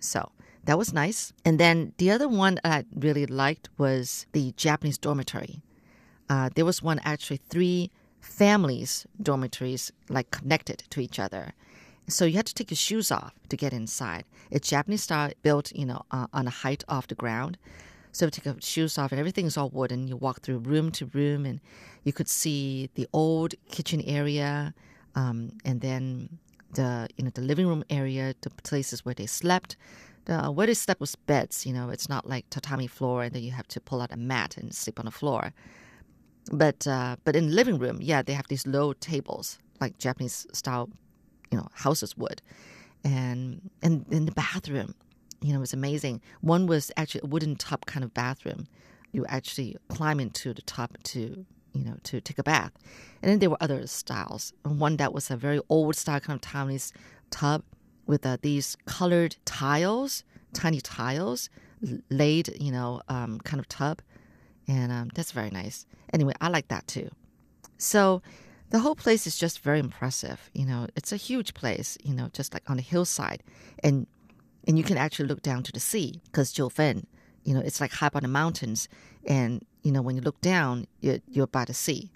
[0.00, 0.30] So
[0.64, 1.32] that was nice.
[1.44, 5.62] And then the other one I really liked was the Japanese dormitory.
[6.28, 11.52] Uh, there was one actually three families dormitories like connected to each other.
[12.08, 14.24] So you had to take your shoes off to get inside.
[14.50, 17.58] It's Japanese style, built you know uh, on a height off the ground.
[18.16, 20.90] So take your shoes off, and everything is all wood, and you walk through room
[20.92, 21.60] to room, and
[22.02, 24.72] you could see the old kitchen area,
[25.14, 26.38] um, and then
[26.72, 29.76] the you know the living room area, the places where they slept.
[30.24, 31.66] The, where they slept was beds.
[31.66, 34.16] You know, it's not like tatami floor, and then you have to pull out a
[34.16, 35.52] mat and sleep on the floor.
[36.50, 40.46] But uh, but in the living room, yeah, they have these low tables like Japanese
[40.54, 40.88] style,
[41.50, 42.40] you know, houses would,
[43.04, 44.94] and and in the bathroom,
[45.40, 46.20] you know, it was amazing.
[46.40, 48.66] One was actually a wooden tub kind of bathroom.
[49.12, 52.72] You actually climb into the tub to you know to take a bath,
[53.22, 54.52] and then there were other styles.
[54.62, 56.92] One that was a very old style kind of Taiwanese
[57.30, 57.62] tub
[58.06, 61.50] with uh, these colored tiles, tiny tiles
[62.08, 64.00] laid, you know, um, kind of tub
[64.68, 65.86] and um, that's very nice.
[66.12, 67.10] Anyway, I like that too.
[67.78, 68.22] So
[68.70, 70.50] the whole place is just very impressive.
[70.54, 71.96] You know, it's a huge place.
[72.02, 73.42] You know, just like on a hillside,
[73.82, 74.06] and
[74.66, 77.04] and you can actually look down to the sea because Jiufen,
[77.44, 78.88] you know, it's like high up on the mountains,
[79.26, 82.10] and you know when you look down, you're, you're by the sea.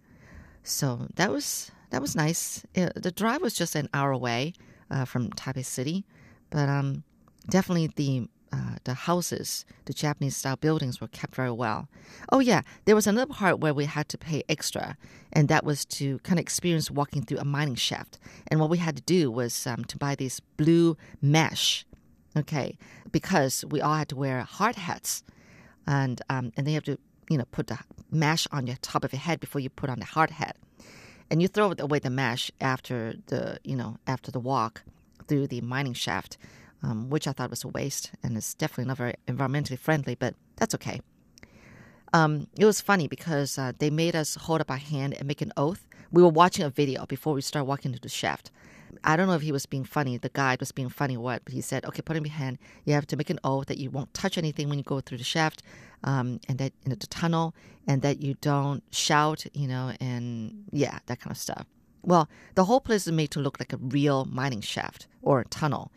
[0.63, 2.65] So that was that was nice.
[2.77, 4.55] Uh, the drive was just an hour away
[4.91, 6.05] uh, from Taipei City,
[6.51, 7.05] but um,
[7.49, 11.89] definitely the uh, the houses, the Japanese style buildings were kept very well.
[12.33, 14.97] Oh, yeah, there was another part where we had to pay extra,
[15.33, 18.19] and that was to kind of experience walking through a mining shaft.
[18.49, 21.85] And what we had to do was um, to buy this blue mesh,
[22.37, 22.79] okay,
[23.11, 25.23] because we all had to wear hard hats,
[25.87, 27.79] and um, and they have to you know put the
[28.11, 30.57] mesh on your top of your head before you put on the hard hat,
[31.31, 34.83] and you throw away the mesh after the you know after the walk
[35.27, 36.37] through the mining shaft
[36.83, 40.35] um, which I thought was a waste and it's definitely not very environmentally friendly, but
[40.57, 41.01] that's okay.
[42.13, 45.43] Um, it was funny because uh, they made us hold up our hand and make
[45.43, 45.87] an oath.
[46.11, 48.51] We were watching a video before we started walking to the shaft.
[49.05, 51.55] I don't know if he was being funny, the guide was being funny what, but
[51.55, 52.59] he said, okay, put in your hand.
[52.85, 55.19] You have to make an oath that you won't touch anything when you go through
[55.19, 55.63] the shaft
[56.05, 57.55] um, and that in the tunnel
[57.87, 61.67] and that you don't shout, you know, and yeah, that kind of stuff.
[62.03, 65.45] Well, the whole place is made to look like a real mining shaft or a
[65.47, 65.93] tunnel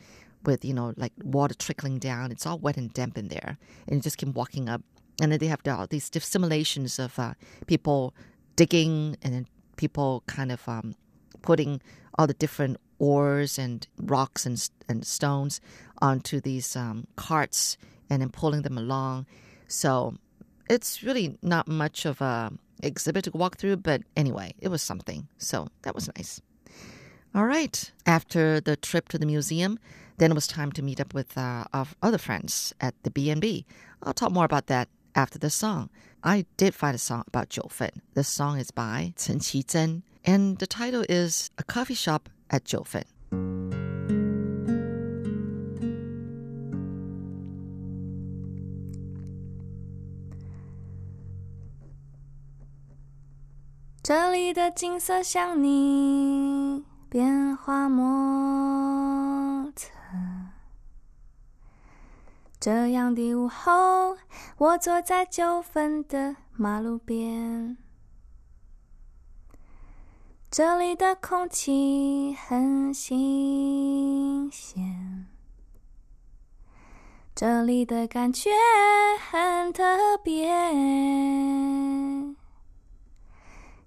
[0.46, 2.32] with you know like water trickling down.
[2.32, 4.82] It's all wet and damp in there, and you just keep walking up.
[5.22, 7.34] And then they have all these simulations of uh,
[7.68, 8.14] people
[8.56, 10.96] digging, and then people kind of um,
[11.44, 11.82] putting
[12.18, 15.62] all the different ores and rocks and and stones
[16.02, 17.78] onto these um, carts,
[18.10, 19.28] and then pulling them along.
[19.68, 20.16] So
[20.70, 22.52] it's really not much of a
[22.82, 25.28] exhibit to walk through, but anyway, it was something.
[25.38, 26.42] So that was nice.
[27.36, 27.92] All right.
[28.06, 29.80] After the trip to the museum,
[30.18, 33.66] then it was time to meet up with uh, our other friends at the B&B.
[34.04, 35.91] I'll talk more about that after the song.
[36.23, 37.91] I did find a song about Jiufen.
[38.15, 43.05] The song is by Chen Qizhen, and the title is A Coffee Shop at Jiufen.
[54.09, 58.22] 这里的景色像你变化莫
[62.64, 64.16] 这样的午后，
[64.58, 67.76] 我坐在九份的马路边，
[70.50, 75.28] 这里的空气很新鲜，
[77.36, 78.50] 这里的感觉
[79.30, 79.84] 很特
[80.24, 80.48] 别。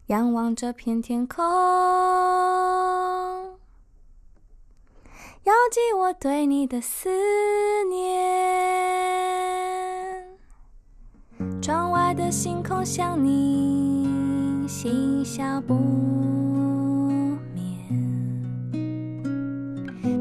[0.08, 1.42] 仰望这片天空，
[5.46, 7.08] 遥寄我对你的思
[7.88, 8.04] 念。
[11.62, 15.74] 窗外的星空像你嬉笑不
[17.54, 17.62] 眠，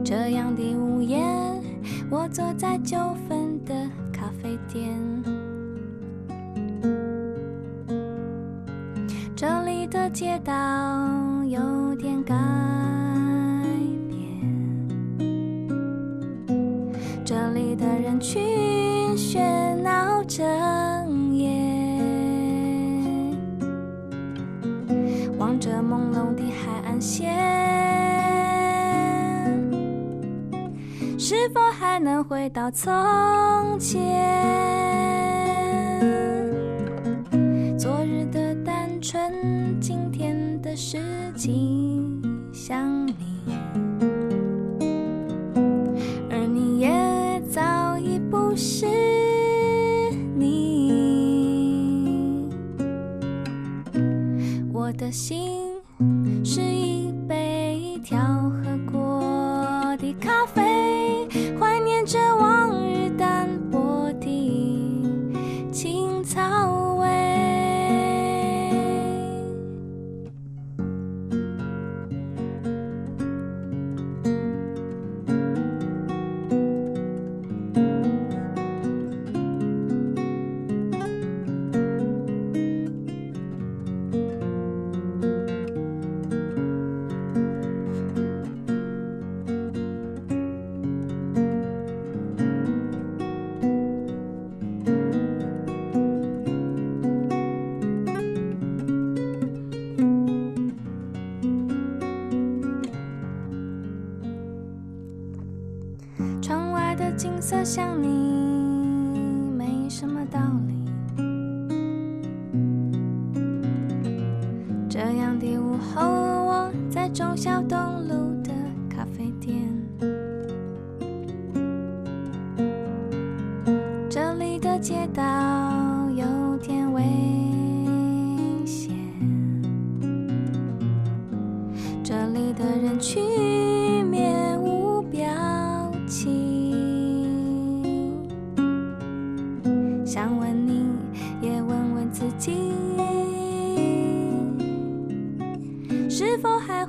[0.06, 1.18] 这样的午夜
[2.12, 2.96] 我坐在九
[3.28, 3.74] 份的
[4.14, 4.94] 咖啡店，
[9.36, 10.54] 这里的街道
[11.46, 12.75] 有点干
[17.78, 18.42] 的人群
[19.16, 20.46] 喧闹整
[21.34, 21.50] 夜，
[25.38, 27.34] 望着朦胧的海岸线。
[31.18, 32.94] 是否还能回到从
[33.80, 34.00] 前？
[37.78, 40.98] 昨日的单纯，今天的事
[41.36, 42.22] 情
[42.54, 43.35] 想你，
[48.56, 48.86] 是
[50.38, 50.94] 你。
[54.72, 55.60] 我的心
[56.44, 56.95] 是一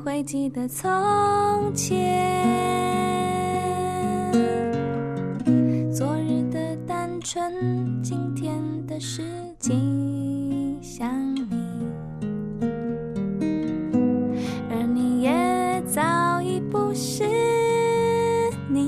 [0.06, 0.88] 会记得从
[1.74, 2.32] 前？
[5.92, 9.24] 昨日的单纯，今天的事
[9.58, 11.44] 情想你，
[14.70, 17.24] 而你也早已不是
[18.70, 18.86] 你。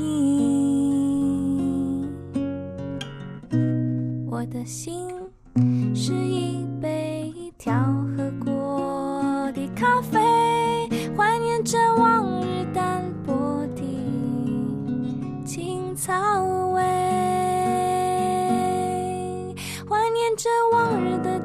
[4.30, 5.08] 我的心
[5.96, 6.64] 是一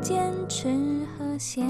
[0.03, 0.67] 坚持
[1.17, 1.65] 和现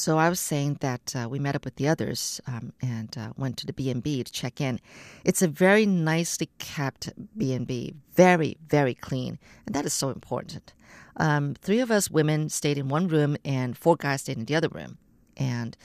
[0.00, 3.34] So I was saying that uh, we met up with the others um, and uh,
[3.36, 4.80] went to the B&B to check in.
[5.26, 9.38] It's a very nicely kept B&B, very, very clean.
[9.66, 10.72] And that is so important.
[11.18, 14.54] Um, three of us women stayed in one room and four guys stayed in the
[14.54, 14.96] other room.
[15.36, 15.76] And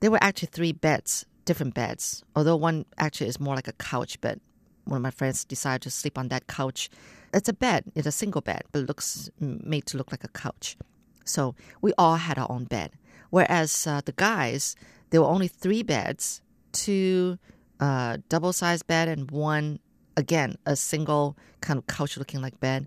[0.00, 4.20] there were actually three beds, different beds, although one actually is more like a couch
[4.20, 4.40] bed.
[4.86, 6.90] One of my friends decided to sleep on that couch.
[7.32, 10.28] It's a bed, it's a single bed, but it looks made to look like a
[10.28, 10.76] couch.
[11.24, 12.90] So we all had our own bed.
[13.32, 14.76] Whereas uh, the guys,
[15.08, 17.38] there were only three beds, two
[17.80, 19.78] uh, double sized bed and one,
[20.18, 22.86] again, a single kind of couch looking like bed.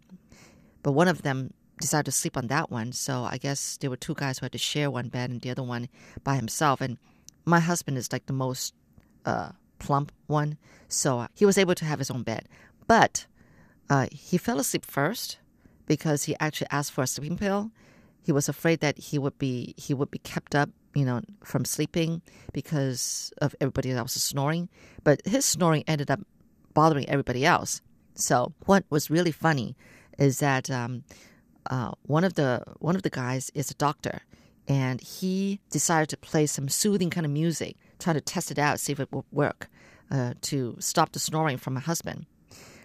[0.83, 2.91] But one of them decided to sleep on that one.
[2.91, 5.49] So I guess there were two guys who had to share one bed and the
[5.49, 5.89] other one
[6.23, 6.79] by himself.
[6.79, 6.99] And
[7.43, 8.75] my husband is like the most
[9.25, 10.59] uh, plump one.
[10.89, 12.47] So he was able to have his own bed.
[12.87, 13.25] But
[13.89, 15.39] uh, he fell asleep first
[15.87, 17.71] because he actually asked for a sleeping pill.
[18.25, 21.63] He was afraid that he would be he would be kept up, you know, from
[21.63, 22.23] sleeping
[22.53, 24.67] because of everybody else snoring.
[25.03, 26.21] But his snoring ended up
[26.73, 27.81] bothering everybody else.
[28.15, 29.75] So what was really funny
[30.17, 31.03] is that um,
[31.69, 34.21] uh, one of the one of the guys is a doctor,
[34.67, 38.79] and he decided to play some soothing kind of music, trying to test it out,
[38.79, 39.69] see if it would work,
[40.09, 42.25] uh, to stop the snoring from my husband.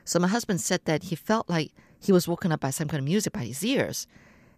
[0.05, 3.01] So my husband said that he felt like he was woken up by some kind
[3.01, 4.07] of music by his ears,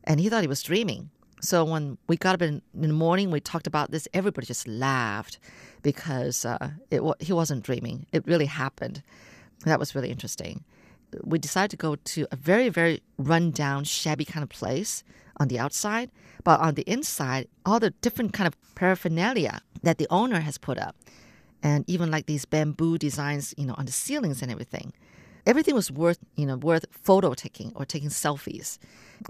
[0.04, 1.10] and he thought he was dreaming.
[1.40, 4.06] So when we got up in, in the morning, we talked about this.
[4.14, 5.38] Everybody just laughed
[5.82, 8.06] because uh, it he wasn't dreaming.
[8.12, 9.02] It really happened.
[9.64, 10.64] That was really interesting.
[11.22, 15.02] We decided to go to a very, very rundown, shabby kind of place
[15.38, 16.10] on the outside,
[16.44, 20.78] but on the inside, all the different kind of paraphernalia that the owner has put
[20.78, 20.96] up,
[21.62, 24.92] and even like these bamboo designs, you know, on the ceilings and everything.
[25.44, 28.78] Everything was worth, you know, worth photo taking or taking selfies.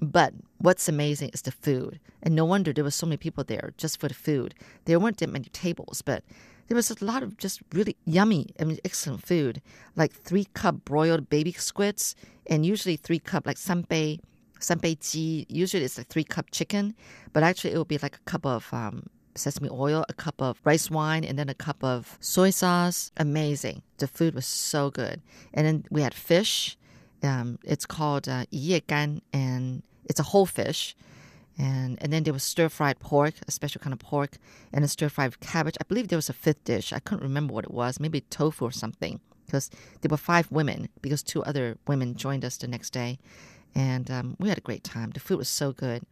[0.00, 3.72] But what's amazing is the food, and no wonder there were so many people there
[3.78, 4.54] just for the food.
[4.84, 6.22] There weren't that many tables, but
[6.68, 9.60] there was a lot of just really yummy, I mean, excellent food,
[9.96, 12.14] like three cup broiled baby squids,
[12.46, 14.20] and usually three cup like sanbei,
[14.60, 15.46] sanbei ji.
[15.48, 16.94] Usually it's like three cup chicken,
[17.32, 20.60] but actually it will be like a cup of um, sesame oil, a cup of
[20.64, 23.12] rice wine, and then a cup of soy sauce.
[23.16, 23.82] Amazing.
[23.98, 25.22] The food was so good.
[25.54, 26.76] And then we had fish.
[27.22, 30.96] Um, it's called uh, 叶干, and it's a whole fish.
[31.58, 34.38] And and then there was stir fried pork, a special kind of pork,
[34.72, 35.76] and a stir fried cabbage.
[35.80, 36.92] I believe there was a fifth dish.
[36.92, 38.00] I couldn't remember what it was.
[38.00, 39.20] Maybe tofu or something.
[39.46, 39.70] Because
[40.00, 40.88] there were five women.
[41.02, 43.18] Because two other women joined us the next day,
[43.74, 45.10] and um, we had a great time.
[45.10, 46.02] The food was so good.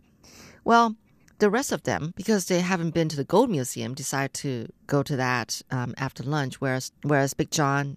[0.63, 0.97] Well,
[1.41, 5.03] the rest of them, because they haven't been to the Gold Museum, decided to go
[5.03, 6.61] to that um, after lunch.
[6.61, 7.97] Whereas, whereas Big John,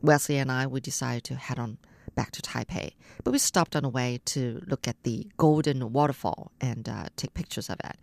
[0.00, 1.78] Wesley, and I, we decided to head on
[2.14, 2.94] back to Taipei.
[3.22, 7.34] But we stopped on the way to look at the Golden Waterfall and uh, take
[7.34, 7.96] pictures of it,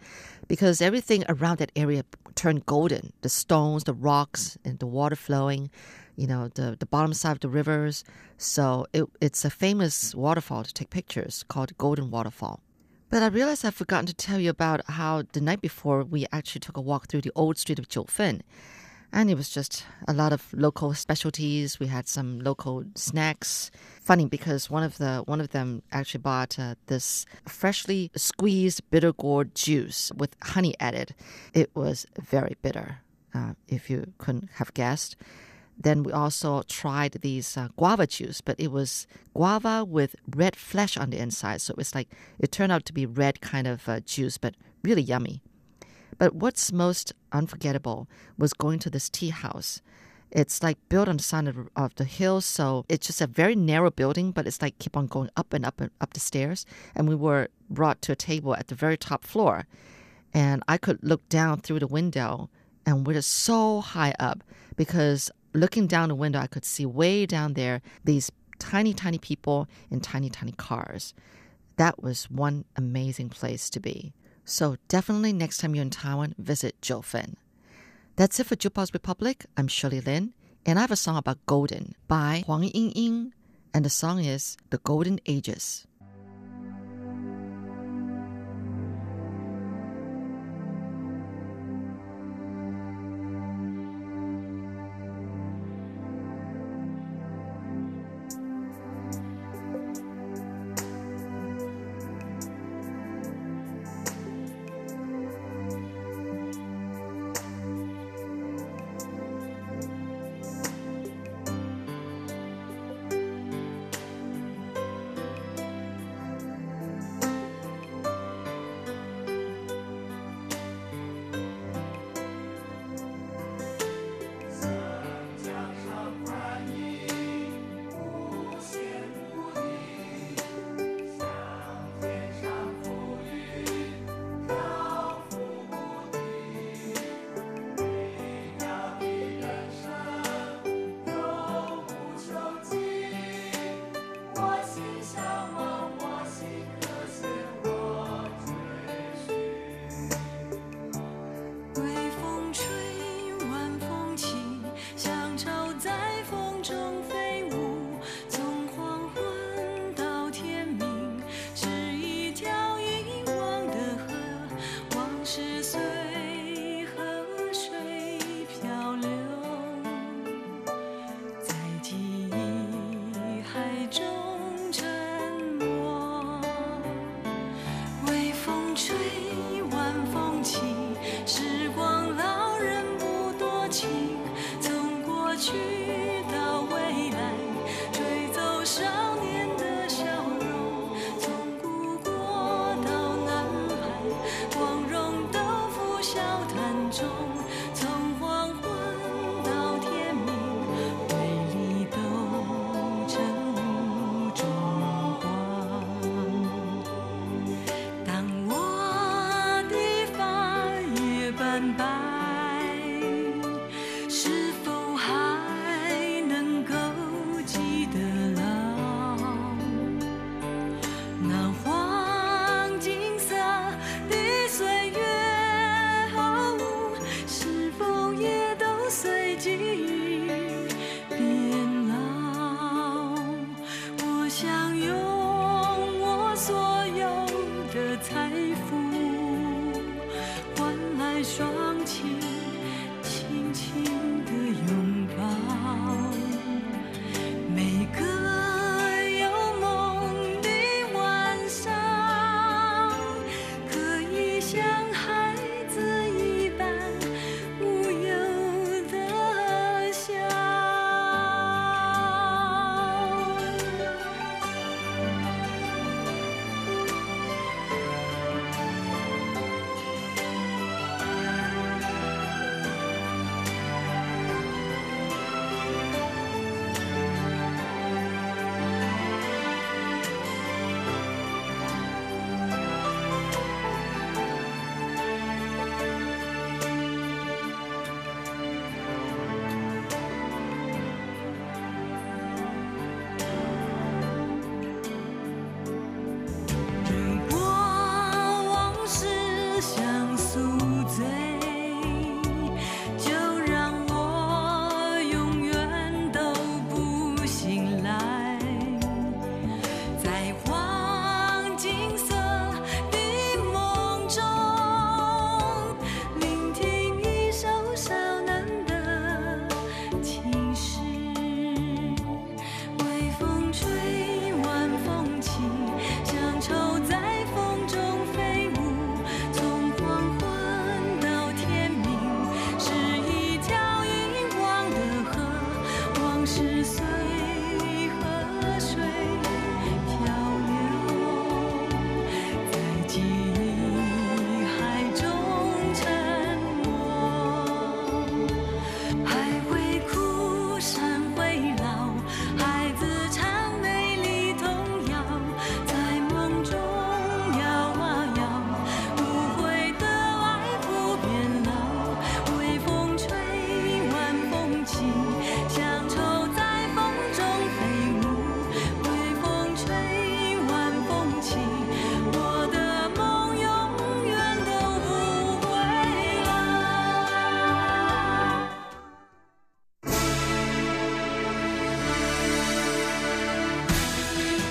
[0.47, 2.03] because everything around that area
[2.35, 3.13] turned golden.
[3.21, 5.69] The stones, the rocks, and the water flowing.
[6.17, 8.05] You know, the the bottom side of the rivers.
[8.37, 12.61] So it, it's a famous waterfall to take pictures called Golden Waterfall.
[13.09, 16.59] But I realized I've forgotten to tell you about how the night before we actually
[16.59, 18.41] took a walk through the old street of Jiufen.
[19.13, 21.79] And it was just a lot of local specialties.
[21.79, 23.71] We had some local snacks.
[24.01, 29.13] Funny because one of the one of them actually bought uh, this freshly squeezed bitter
[29.13, 31.15] gourd juice with honey added.
[31.53, 32.97] It was very bitter,
[33.33, 35.15] uh, if you couldn't have guessed.
[35.77, 40.97] Then we also tried these uh, guava juice, but it was guava with red flesh
[40.97, 41.61] on the inside.
[41.61, 42.09] So it's like
[42.39, 45.41] it turned out to be red kind of uh, juice, but really yummy.
[46.17, 48.07] But what's most unforgettable
[48.37, 49.81] was going to this tea house.
[50.31, 53.55] It's like built on the side of, of the hill, so it's just a very
[53.55, 56.65] narrow building, but it's like keep on going up and up and up the stairs.
[56.95, 59.67] And we were brought to a table at the very top floor,
[60.33, 62.49] and I could look down through the window,
[62.85, 64.43] and we're just so high up
[64.75, 69.67] because looking down the window, I could see way down there these tiny, tiny people
[69.89, 71.13] in tiny, tiny cars.
[71.77, 74.13] That was one amazing place to be.
[74.45, 77.35] So definitely next time you're in Taiwan, visit Jiufen.
[78.15, 79.45] That's it for Jukebox Republic.
[79.57, 80.33] I'm Shirley Lin,
[80.65, 83.31] and I have a song about golden by Huang Yingying,
[83.73, 85.85] and the song is The Golden Ages.